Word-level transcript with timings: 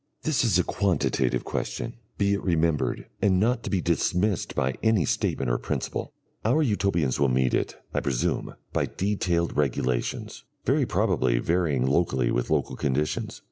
This 0.23 0.43
is 0.43 0.57
a 0.57 0.63
quantitative 0.63 1.43
question, 1.43 1.93
be 2.17 2.33
it 2.33 2.41
remembered, 2.41 3.05
and 3.21 3.39
not 3.39 3.61
to 3.61 3.69
be 3.69 3.81
dismissed 3.81 4.55
by 4.55 4.73
any 4.81 5.05
statement 5.05 5.51
of 5.51 5.61
principle. 5.61 6.11
Our 6.43 6.63
Utopians 6.63 7.19
will 7.19 7.29
meet 7.29 7.53
it, 7.53 7.75
I 7.93 7.99
presume, 7.99 8.55
by 8.73 8.87
detailed 8.87 9.55
regulations, 9.55 10.43
very 10.65 10.87
probably 10.87 11.37
varying 11.37 11.85
locally 11.85 12.31
with 12.31 12.49
local 12.49 12.75
conditions. 12.75 13.39